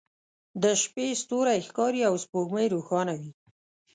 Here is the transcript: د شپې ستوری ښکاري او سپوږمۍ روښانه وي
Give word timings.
د 0.63 0.63
شپې 0.81 1.07
ستوری 1.21 1.59
ښکاري 1.67 2.01
او 2.09 2.15
سپوږمۍ 2.23 2.65
روښانه 2.75 3.13
وي 3.19 3.31